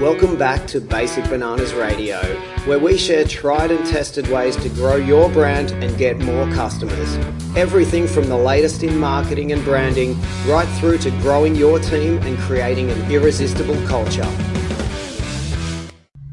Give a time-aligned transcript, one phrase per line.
[0.00, 2.16] Welcome back to Basic Bananas Radio,
[2.64, 7.16] where we share tried and tested ways to grow your brand and get more customers.
[7.54, 12.38] Everything from the latest in marketing and branding, right through to growing your team and
[12.38, 14.24] creating an irresistible culture.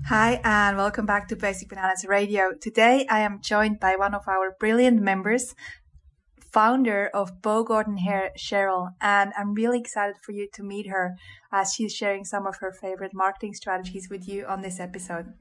[0.05, 2.53] Hi, and welcome back to Basic Bananas Radio.
[2.53, 5.53] Today I am joined by one of our brilliant members,
[6.57, 11.15] founder of Beau Gordon Hair, Cheryl, and I'm really excited for you to meet her
[11.51, 15.33] as she's sharing some of her favorite marketing strategies with you on this episode.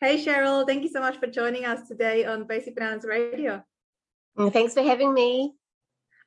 [0.00, 3.62] Hey Cheryl, thank you so much for joining us today on Basic Bananas Radio.
[4.50, 5.54] Thanks for having me.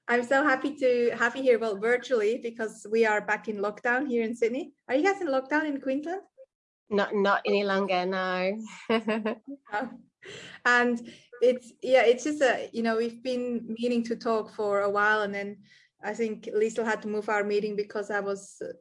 [0.08, 4.08] I'm so happy to have you here, well, virtually, because we are back in lockdown
[4.08, 4.72] here in Sydney.
[4.88, 6.22] Are you guys in lockdown in Queensland?
[6.90, 8.58] Not, not any longer, no.
[9.74, 9.90] oh.
[10.66, 11.02] And
[11.42, 15.22] it's yeah it's just a you know we've been meaning to talk for a while
[15.22, 15.58] and then
[16.04, 18.74] i think lisa had to move our meeting because i was uh,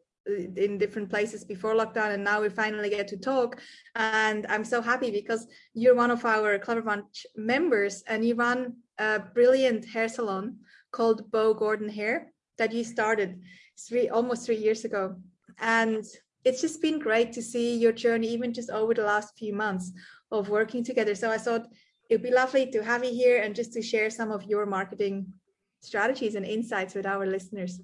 [0.56, 3.60] in different places before lockdown and now we finally get to talk.
[3.94, 8.74] And i'm so happy because you're one of our clever bunch members and you run
[8.98, 10.56] a brilliant hair salon
[10.90, 13.40] called beau gordon hair that you started
[13.78, 15.16] three almost three years ago.
[15.58, 16.04] And
[16.44, 19.92] it's just been great to see your journey even just over the last few months
[20.30, 21.14] of working together.
[21.14, 21.66] So i thought
[22.08, 25.32] it'd be lovely to have you here and just to share some of your marketing
[25.80, 27.80] strategies and insights with our listeners.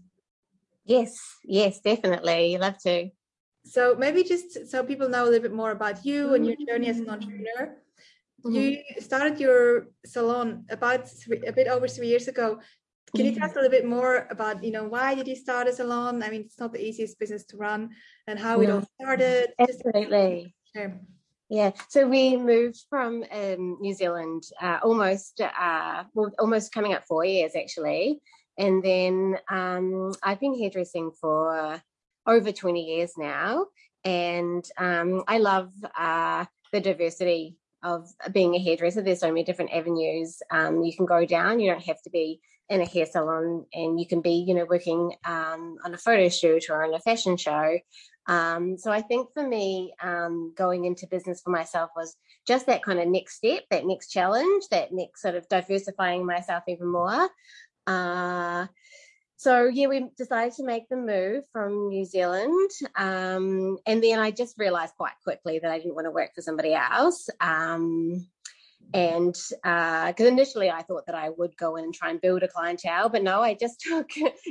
[0.85, 2.59] Yes, yes, definitely.
[2.59, 3.11] Love to.
[3.65, 6.89] So maybe just so people know a little bit more about you and your journey
[6.89, 7.77] as an entrepreneur.
[8.45, 8.55] Mm-hmm.
[8.55, 12.59] You started your salon about three, a bit over three years ago.
[13.15, 15.69] Can you tell us a little bit more about, you know, why did you start
[15.69, 16.23] a salon?
[16.23, 17.91] I mean, it's not the easiest business to run
[18.27, 18.63] and how no.
[18.63, 19.53] it all started.
[19.59, 20.55] Absolutely.
[20.75, 20.95] Just,
[21.53, 27.05] yeah, so we moved from um, New Zealand uh, almost, uh, well, almost coming up
[27.07, 28.23] four years actually,
[28.57, 31.79] and then um, I've been hairdressing for
[32.27, 33.67] over twenty years now,
[34.03, 39.03] and um, I love uh, the diversity of being a hairdresser.
[39.03, 41.61] There's so many different avenues um, you can go down.
[41.61, 44.65] You don't have to be in a hair salon, and you can be, you know,
[44.65, 47.79] working um, on a photo shoot or on a fashion show.
[48.27, 52.17] Um, so I think for me, um, going into business for myself was
[52.47, 56.65] just that kind of next step, that next challenge, that next sort of diversifying myself
[56.69, 57.29] even more.
[57.87, 58.67] Uh,
[59.37, 64.31] so yeah, we decided to make the move from New Zealand, um, and then I
[64.31, 67.29] just realised quite quickly that I didn't want to work for somebody else.
[67.41, 68.29] Um,
[68.95, 72.43] and because uh, initially I thought that I would go in and try and build
[72.43, 74.11] a clientele, but no, I just took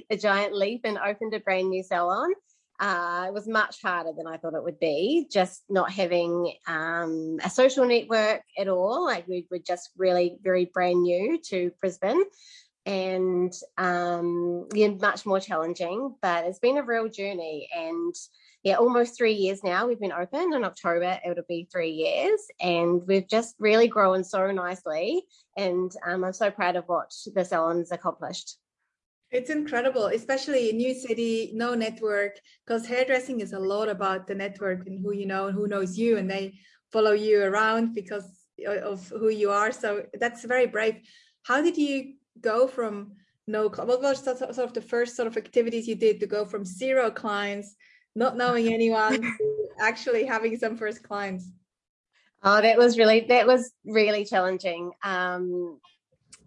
[0.10, 2.34] a giant leap and opened a brand new salon.
[2.82, 7.38] Uh, it was much harder than I thought it would be, just not having um,
[7.44, 9.06] a social network at all.
[9.06, 12.24] Like we were just really very brand new to Brisbane
[12.88, 17.70] and um, yeah, much more challenging, but it's been a real journey.
[17.76, 18.16] And
[18.64, 19.88] yeah, almost three years now.
[19.88, 21.20] We've been open in October.
[21.26, 25.24] It'll be three years, and we've just really grown so nicely.
[25.58, 28.58] And um, I'm so proud of what the salon's accomplished.
[29.32, 34.36] It's incredible, especially in new city, no network, because hairdressing is a lot about the
[34.36, 36.56] network and who you know and who knows you, and they
[36.92, 39.72] follow you around because of who you are.
[39.72, 40.96] So that's very brave.
[41.44, 43.14] How did you go from
[43.48, 43.70] no?
[43.70, 47.10] What was sort of the first sort of activities you did to go from zero
[47.10, 47.76] clients,
[48.16, 51.50] not knowing anyone, to actually having some first clients?
[52.44, 54.92] Oh, that was really that was really challenging.
[55.04, 55.80] Um,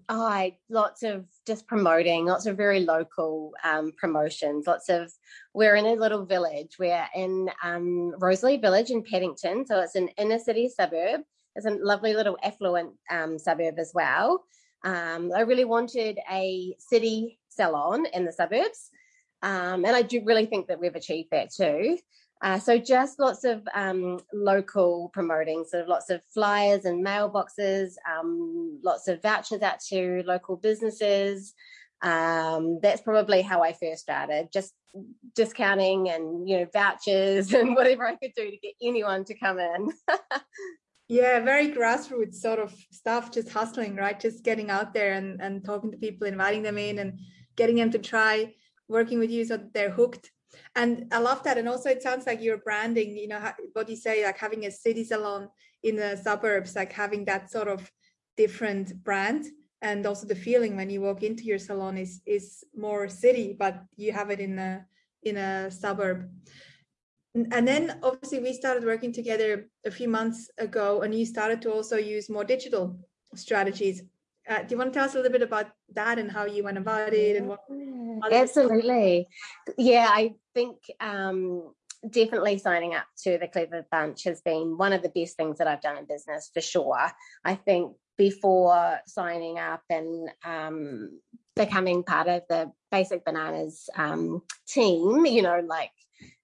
[0.09, 5.13] oh, I lots of just promoting, lots of very local um, promotions, lots of.
[5.53, 6.77] We're in a little village.
[6.79, 11.23] We're in um, Rosalie Village in Paddington, so it's an inner city suburb.
[11.57, 14.45] It's a lovely little affluent um, suburb as well.
[14.85, 18.91] Um, I really wanted a city salon in the suburbs,
[19.43, 21.99] um, and I do really think that we've achieved that too.
[22.45, 27.95] Uh, so just lots of um, local promoting, sort of lots of flyers and mailboxes,
[28.07, 31.55] um, lots of vouchers out to local businesses.
[32.03, 34.75] Um, that's probably how I first started, just
[35.35, 39.59] discounting and you know vouchers and whatever I could do to get anyone to come
[39.59, 39.91] in.
[41.09, 44.21] yeah, very grassroots sort of stuff, just hustling, right?
[44.21, 47.21] Just getting out there and and talking to people, inviting them in, and
[47.57, 48.53] getting them to try
[48.87, 50.31] working with you so that they're hooked
[50.77, 51.59] and i love that.
[51.59, 53.41] And also it sounds like you're branding you know
[53.73, 55.49] what you say like having a city salon
[55.83, 57.91] in the suburbs like having that sort of
[58.37, 59.47] different brand.
[59.83, 63.85] And also the feeling when you walk into your salon is is more city but
[63.97, 64.87] you have it in a
[65.23, 66.31] in a suburb.
[67.35, 71.73] And then obviously we started working together a few months ago and you started to
[71.73, 72.97] also use more digital
[73.35, 74.03] strategies
[74.49, 76.63] uh, do you want to tell us a little bit about that and how you
[76.63, 77.61] went about it and what
[78.33, 79.27] absolutely
[79.77, 81.73] yeah i think um
[82.11, 85.67] definitely signing up to the Clever Bunch has been one of the best things that
[85.67, 87.11] I've done in business for sure.
[87.45, 91.21] I think before signing up and um,
[91.57, 95.91] becoming part of the Basic Bananas um, team, you know, like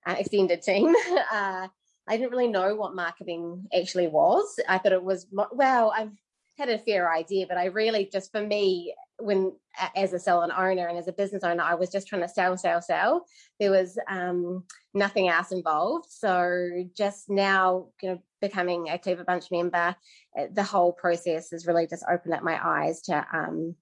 [0.06, 0.94] uh, extended team,
[1.32, 1.68] uh,
[2.08, 4.58] I didn't really know what marketing actually was.
[4.68, 6.12] I thought it was, well, I've
[6.60, 9.52] had a fair idea, but I really just, for me, when
[9.96, 12.56] as a salon owner and as a business owner, I was just trying to sell,
[12.56, 13.26] sell, sell.
[13.58, 14.64] There was um,
[14.94, 16.06] nothing else involved.
[16.10, 19.96] So just now, you know, becoming a Clever Bunch member,
[20.36, 23.74] eh, the whole process has really just opened up my eyes to um,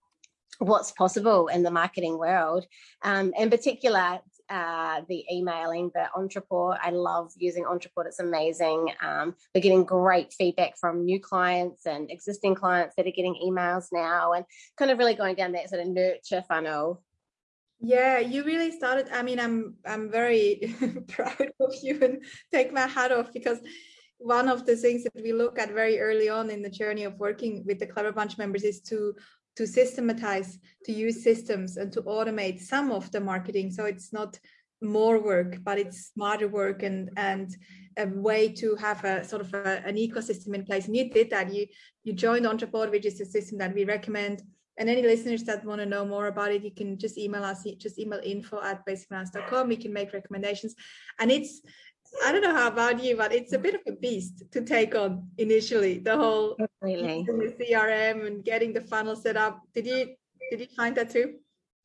[0.59, 2.65] what's possible in the marketing world.
[3.03, 4.21] Um, in particular,
[4.51, 6.79] uh, the emailing, the Ontraport.
[6.83, 8.07] I love using Ontraport.
[8.07, 8.93] It's amazing.
[9.03, 13.87] Um, we're getting great feedback from new clients and existing clients that are getting emails
[13.93, 14.45] now and
[14.77, 17.03] kind of really going down that sort of nurture funnel.
[17.81, 19.09] Yeah, you really started.
[19.13, 20.75] I mean, I'm I'm very
[21.09, 23.59] proud of you and take my hat off because
[24.19, 27.19] one of the things that we look at very early on in the journey of
[27.21, 29.15] working with the Clever Bunch members is to
[29.59, 33.73] to systematize, to use systems and to automate some of the marketing.
[33.73, 34.39] So it's not
[34.81, 37.49] more work, but it's smarter work and and
[37.97, 40.87] a way to have a sort of a, an ecosystem in place.
[40.87, 41.53] And you did that.
[41.53, 41.67] You
[42.05, 44.43] you joined Ontraport, which is a system that we recommend.
[44.79, 47.67] And any listeners that want to know more about it, you can just email us,
[47.79, 49.67] just email info at basicbananas.com.
[49.67, 50.77] We can make recommendations.
[51.19, 51.63] And it's
[52.25, 54.95] I don't know how about you, but it's a bit of a beast to take
[54.95, 55.99] on initially.
[55.99, 59.63] The whole really the CRM and getting the funnel set up.
[59.75, 60.15] Did you
[60.51, 61.35] did you find that too?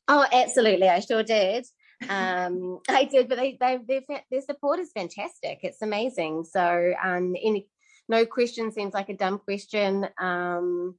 [0.08, 0.88] Oh, absolutely.
[0.88, 1.66] I sure did.
[2.08, 5.60] Um, I did, but they, they, their, their support is fantastic.
[5.62, 6.44] It's amazing.
[6.44, 7.68] So, um, any,
[8.08, 10.06] no question seems like a dumb question.
[10.18, 10.96] Um,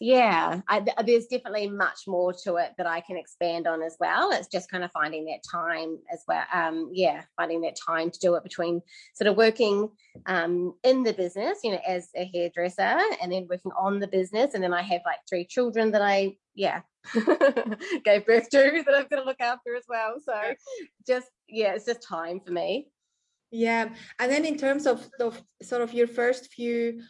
[0.00, 4.30] yeah I, there's definitely much more to it that i can expand on as well.
[4.32, 8.18] It's just kind of finding that time as well um, yeah finding that time to
[8.18, 8.80] do it between
[9.14, 9.90] sort of working
[10.26, 14.54] um, in the business you know as a hairdresser and then working on the business.
[14.54, 16.80] And then i have like three children that i yeah
[18.04, 20.14] gave birth to that i've got to look after as well.
[20.24, 20.54] So
[21.06, 22.88] just yeah it's just time for me.
[23.50, 23.88] Yeah.
[24.18, 27.02] And then in terms of, of sort of your first few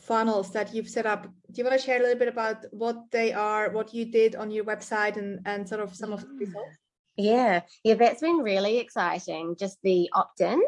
[0.00, 1.24] funnels that you've set up.
[1.24, 4.36] Do you want to share a little bit about what they are, what you did
[4.36, 6.76] on your website, and and sort of some of the results?
[7.16, 9.56] Yeah, yeah, that's been really exciting.
[9.58, 10.62] Just the opt-in.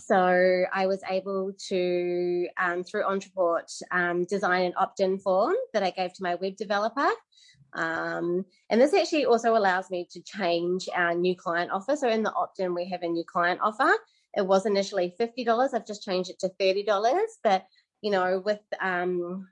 [0.00, 5.90] So I was able to, um, through Ontraport, um, design an opt-in form that I
[5.90, 7.08] gave to my web developer.
[7.74, 11.96] Um, and this actually also allows me to change our new client offer.
[11.96, 13.92] So in the opt-in, we have a new client offer.
[14.36, 15.74] It was initially $50.
[15.74, 17.66] I've just changed it to $30, but
[18.04, 19.48] you know, with um,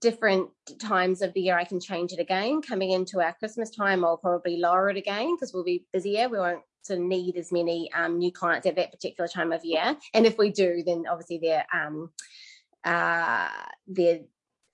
[0.00, 0.48] different
[0.80, 2.62] times of the year, I can change it again.
[2.62, 6.30] Coming into our Christmas time, I'll probably lower it again because we'll be busier.
[6.30, 9.98] We won't need as many um, new clients at that particular time of year.
[10.14, 12.10] And if we do, then obviously their um,
[12.84, 13.50] uh,
[13.86, 14.20] their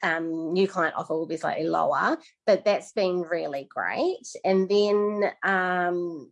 [0.04, 2.16] um, new client offer will be slightly lower.
[2.46, 4.24] But that's been really great.
[4.44, 6.30] And then um,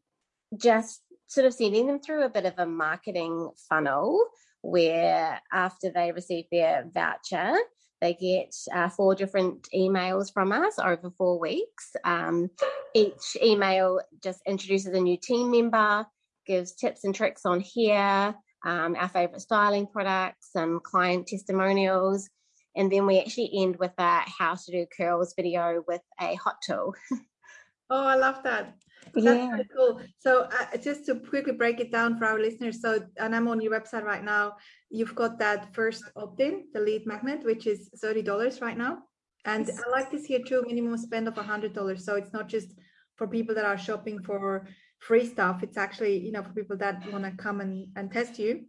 [0.57, 4.29] just sort of sending them through a bit of a marketing funnel
[4.63, 7.57] where after they receive their voucher,
[8.01, 11.97] they get uh, four different emails from us over four weeks.
[12.05, 12.51] Um,
[12.95, 16.07] each email just introduces a new team member,
[16.47, 18.35] gives tips and tricks on hair,
[18.65, 22.29] um, our favorite styling products, some client testimonials,
[22.77, 26.57] and then we actually end with a how to do curls video with a hot
[26.65, 26.95] tool.
[27.91, 28.77] oh, I love that.
[29.15, 29.51] That's yeah.
[29.51, 30.01] Really cool.
[30.19, 32.81] So uh, just to quickly break it down for our listeners.
[32.81, 34.57] So, and I'm on your website right now.
[34.91, 38.99] You've got that first opt-in, the lead magnet, which is $30 right now.
[39.45, 39.69] And.
[39.69, 42.01] I like this here too, minimum spend of $100.
[42.01, 42.75] So it's not just
[43.17, 44.67] for people that are shopping for
[44.99, 45.63] free stuff.
[45.63, 48.65] It's actually, you know, for people that want to come and, and test you.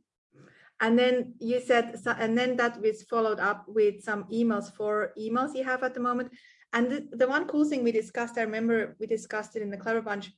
[0.82, 5.54] And then you said, and then that was followed up with some emails for emails
[5.54, 6.32] you have at the moment.
[6.74, 9.78] And the, the one cool thing we discussed, I remember we discussed it in the
[9.78, 10.32] Clever Bunch,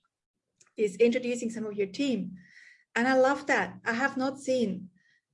[0.78, 2.32] is introducing some of your team.
[2.96, 3.76] And I love that.
[3.86, 4.90] I have not seen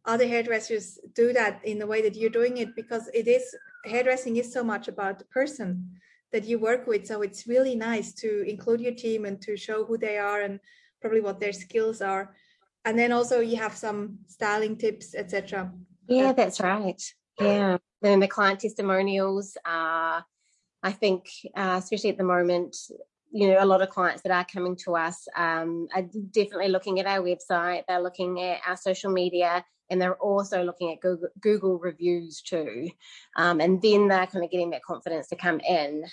[0.06, 4.38] other hairdressers do that in the way that you're doing it because it is hairdressing
[4.38, 6.00] is so much about the person
[6.32, 7.06] that you work with.
[7.06, 10.60] So it's really nice to include your team and to show who they are and
[11.02, 12.34] probably what their skills are.
[12.86, 15.72] And then also you have some styling tips, etc.
[16.08, 17.02] Yeah, that's right.
[17.40, 17.78] Yeah.
[18.02, 20.26] Then the client testimonials are
[20.88, 22.78] I think, uh, especially at the moment,
[23.30, 27.02] you know, a lot of clients that are coming to us um, are definitely looking
[27.02, 27.84] at our website.
[27.88, 32.90] They're looking at our social media, and they're also looking at Google, Google reviews too.
[33.36, 36.06] Um, and then they're kind of getting that confidence to come in.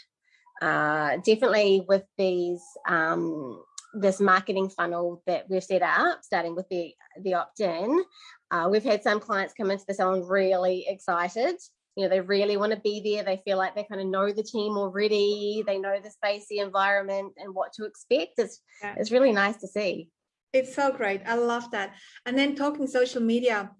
[0.61, 3.63] Uh, definitely with these um,
[4.01, 8.03] this marketing funnel that we've set up, starting with the the opt-in.
[8.51, 11.55] Uh, we've had some clients come into the salon really excited.
[11.97, 13.23] You know, they really want to be there.
[13.23, 15.63] They feel like they kind of know the team already.
[15.67, 18.33] They know the space, the environment, and what to expect.
[18.39, 18.95] It's yeah.
[18.97, 20.09] it's really nice to see.
[20.53, 21.23] It's so great.
[21.27, 21.95] I love that.
[22.27, 23.71] And then talking social media,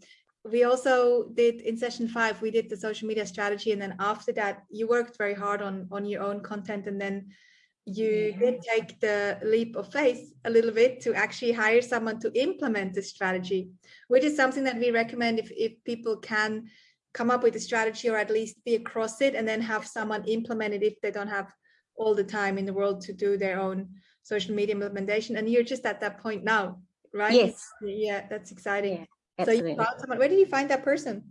[0.45, 4.33] we also did in session five we did the social media strategy and then after
[4.33, 7.27] that you worked very hard on on your own content and then
[7.87, 12.33] you did take the leap of faith a little bit to actually hire someone to
[12.39, 13.71] implement the strategy
[14.09, 16.65] which is something that we recommend if, if people can
[17.15, 20.25] come up with a strategy or at least be across it and then have someone
[20.25, 21.51] implement it if they don't have
[21.97, 23.89] all the time in the world to do their own
[24.23, 26.79] social media implementation and you're just at that point now
[27.13, 29.05] right yes yeah that's exciting yeah.
[29.43, 30.19] So you found someone.
[30.19, 31.25] Where did you find that person?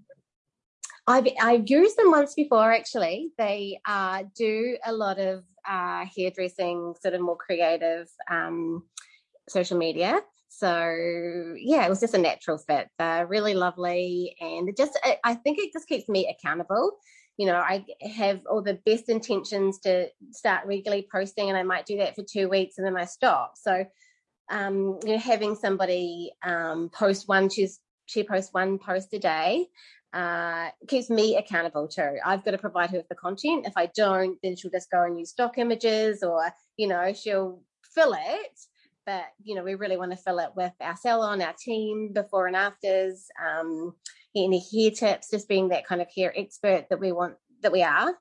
[1.08, 2.72] I've I've used them once before.
[2.72, 8.84] Actually, they uh, do a lot of uh, hairdressing, sort of more creative um,
[9.48, 10.22] social media.
[10.58, 12.88] So yeah, it was just a natural fit.
[13.00, 16.92] They're really lovely, and it just I think it just keeps me accountable.
[17.38, 21.86] You know, I have all the best intentions to start regularly posting, and I might
[21.86, 23.54] do that for two weeks, and then I stop.
[23.56, 23.86] So
[24.52, 29.68] um, you know, having somebody um, post one Tuesday, she posts one post a day
[30.14, 32.18] uh, keeps me accountable too.
[32.24, 33.66] I've got to provide her with the content.
[33.66, 37.62] If I don't, then she'll just go and use stock images or, you know, she'll
[37.96, 38.60] fill it.
[39.06, 42.48] But, you know, we really want to fill it with our salon, our team, before
[42.48, 43.94] and afters, um,
[44.36, 47.84] any hair tips, just being that kind of hair expert that we want, that we
[47.84, 48.14] are.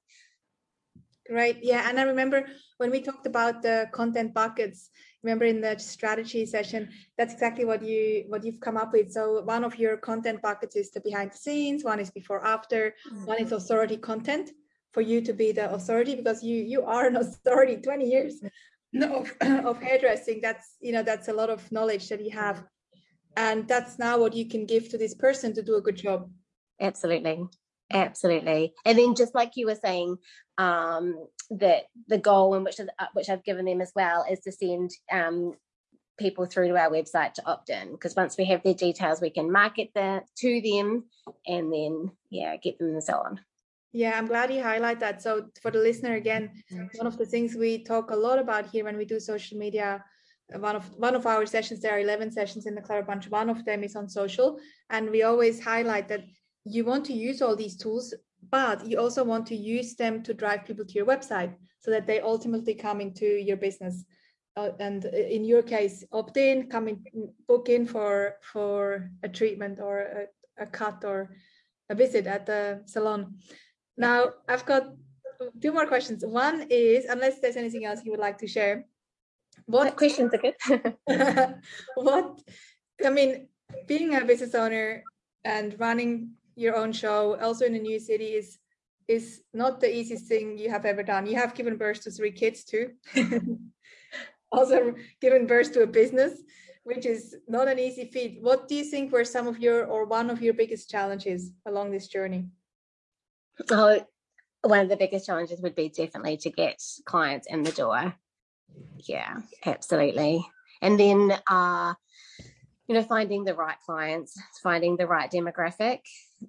[1.31, 1.57] Right.
[1.62, 1.89] Yeah.
[1.89, 2.47] And I remember
[2.79, 4.91] when we talked about the content buckets,
[5.23, 9.41] remember in the strategy session that's exactly what you what you've come up with so
[9.43, 13.25] one of your content buckets is the behind the scenes one is before after mm-hmm.
[13.25, 14.51] one is authority content
[14.93, 18.43] for you to be the authority because you you are an authority 20 years
[19.01, 22.65] of, of hairdressing that's you know that's a lot of knowledge that you have.
[23.37, 26.31] And that's now what you can give to this person to do a good job.
[26.81, 27.45] Absolutely.
[27.91, 28.75] Absolutely.
[28.85, 30.17] And then just like you were saying
[30.59, 34.41] um that the goal and which is, uh, which I've given them as well is
[34.41, 35.55] to send um,
[36.19, 37.93] people through to our website to opt in.
[37.93, 41.05] Because once we have their details we can market that to them
[41.47, 43.41] and then yeah get them and so on
[43.93, 45.23] yeah i'm glad you highlight that.
[45.23, 46.51] So for the listener again
[46.95, 50.05] one of the things we talk a lot about here when we do social media
[50.57, 53.49] one of one of our sessions there are 11 sessions in the Clever Bunch one
[53.49, 54.59] of them is on social.
[54.91, 56.25] And we always highlight that
[56.65, 58.15] you want to use all these tools
[58.51, 62.07] but you also want to use them to drive people to your website so that
[62.07, 64.05] they ultimately come into your business.
[64.57, 67.03] Uh, and in your case opt in come in
[67.49, 71.35] book in for for a treatment or a, a cut or
[71.89, 73.35] a visit at the salon
[73.97, 74.85] now i've got
[75.61, 78.87] two more questions one is unless there's anything else you would like to share
[79.67, 80.95] what questions good
[81.97, 82.41] what
[83.05, 83.49] i mean
[83.87, 85.03] being a business owner
[85.45, 88.59] and running your own show also in a new city is
[89.09, 91.27] is not the easiest thing you have ever done.
[91.27, 92.93] You have given birth to three kids too.
[94.53, 96.41] also given birth to a business,
[96.85, 98.39] which is not an easy feat.
[98.41, 101.91] What do you think were some of your or one of your biggest challenges along
[101.91, 102.47] this journey?
[103.71, 104.01] Oh,
[104.63, 108.15] one of the biggest challenges would be definitely to get clients in the door.
[109.05, 110.47] Yeah, absolutely.
[110.81, 111.95] And then uh
[112.93, 116.01] you know finding the right clients finding the right demographic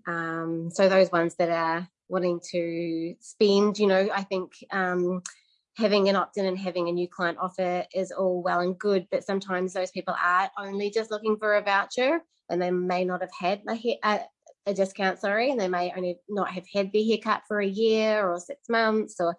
[0.07, 5.21] um, so those ones that are wanting to spend you know i think um,
[5.77, 9.23] having an opt-in and having a new client offer is all well and good but
[9.23, 12.19] sometimes those people are only just looking for a voucher
[12.49, 13.61] and they may not have had
[14.03, 14.19] a,
[14.65, 18.27] a, discount sorry and they may only not have had their haircut for a year
[18.27, 19.35] or six months or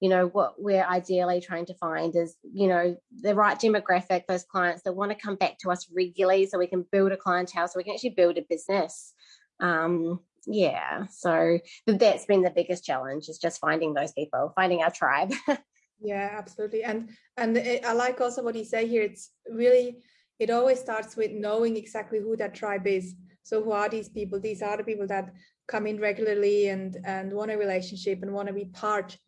[0.00, 4.44] you know what we're ideally trying to find is you know the right demographic those
[4.44, 7.66] clients that want to come back to us regularly so we can build a clientele
[7.66, 9.14] so we can actually build a business.
[9.60, 14.90] Um yeah so that's been the biggest challenge is just finding those people finding our
[14.90, 15.32] tribe.
[15.98, 17.08] Yeah absolutely and
[17.38, 19.96] and it, i like also what you say here it's really
[20.38, 23.14] it always starts with knowing exactly who that tribe is
[23.46, 25.32] so who are these people these are the people that
[25.66, 29.18] come in regularly and and want a relationship and want to be part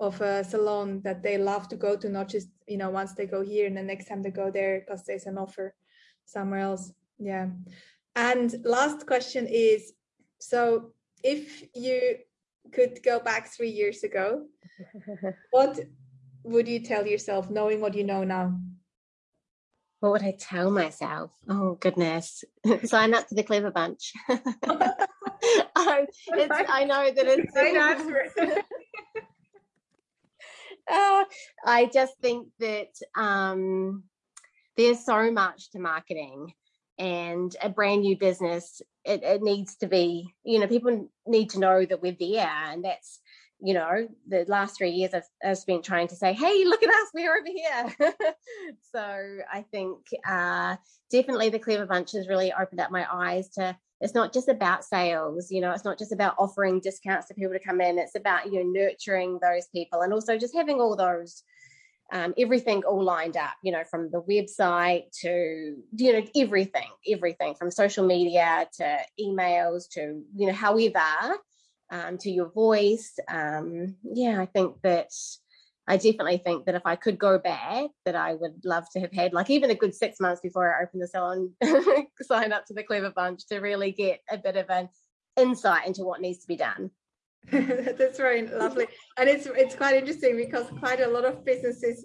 [0.00, 3.26] of a salon that they love to go to, not just, you know, once they
[3.26, 5.74] go here and the next time they go there because there's an offer
[6.24, 6.92] somewhere else.
[7.18, 7.48] Yeah.
[8.14, 9.92] And last question is,
[10.38, 10.92] so
[11.24, 12.18] if you
[12.72, 14.46] could go back three years ago,
[15.50, 15.80] what
[16.44, 18.56] would you tell yourself knowing what you know now?
[20.00, 21.32] What would I tell myself?
[21.48, 22.44] Oh goodness!
[22.84, 24.12] Sign up to the Clever Bunch.
[24.28, 24.38] um,
[25.76, 27.56] I know that it's
[30.90, 31.24] uh,
[31.66, 34.04] I just think that um,
[34.76, 36.52] there's so much to marketing
[36.98, 41.60] and a brand new business it, it needs to be you know people need to
[41.60, 43.20] know that we're there and that's
[43.60, 46.88] you know the last three years I've, I've been trying to say hey look at
[46.88, 48.14] us we're over here.
[48.92, 50.76] So i think uh,
[51.10, 54.84] definitely the clever bunch has really opened up my eyes to it's not just about
[54.84, 58.14] sales you know it's not just about offering discounts to people to come in it's
[58.14, 61.42] about you know nurturing those people and also just having all those
[62.10, 67.54] um, everything all lined up, you know, from the website to, you know, everything, everything
[67.54, 71.36] from social media to emails to, you know, however,
[71.90, 73.18] um, to your voice.
[73.28, 75.10] Um, yeah, I think that
[75.88, 79.12] I definitely think that if I could go back, that I would love to have
[79.12, 81.52] had like even a good six months before I opened the salon,
[82.22, 84.90] sign up to the Clever Bunch to really get a bit of an
[85.38, 86.90] insight into what needs to be done.
[87.50, 92.04] That's very lovely, and it's it's quite interesting because quite a lot of businesses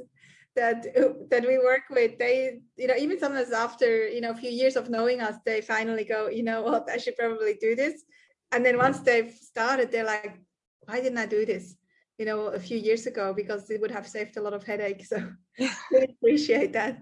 [0.55, 0.85] that
[1.29, 4.77] that we work with, they you know even sometimes after you know a few years
[4.77, 8.03] of knowing us, they finally go, you know what, I should probably do this,
[8.53, 10.39] and then once they've started, they're like,
[10.85, 11.75] why didn't I do this?
[12.17, 15.05] You know, a few years ago because it would have saved a lot of headache.
[15.11, 15.19] So,
[15.59, 16.99] I appreciate that.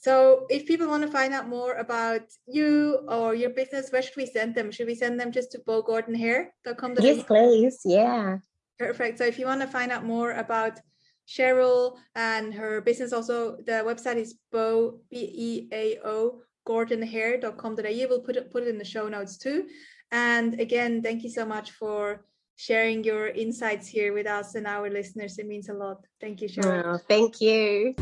[0.00, 4.16] So if people want to find out more about you or your business, where should
[4.16, 4.70] we send them?
[4.70, 6.94] Should we send them just to beaugordonhair.com?
[7.00, 7.80] Yes, please.
[7.84, 8.38] Yeah.
[8.78, 9.18] Perfect.
[9.18, 10.80] So if you want to find out more about
[11.26, 18.06] Cheryl and her business, also the website is bo b-e-a-o gordonhair.com.au.
[18.08, 19.66] We'll put it put it in the show notes too.
[20.10, 22.24] And again, thank you so much for
[22.56, 25.38] sharing your insights here with us and our listeners.
[25.38, 26.04] It means a lot.
[26.20, 26.82] Thank you, Cheryl.
[26.84, 27.94] Oh, thank you.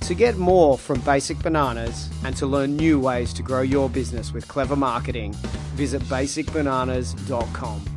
[0.00, 4.32] To get more from Basic Bananas and to learn new ways to grow your business
[4.32, 5.32] with clever marketing,
[5.74, 7.95] visit basicbananas.com.